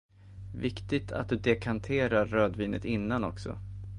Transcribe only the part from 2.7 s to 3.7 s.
innan, också.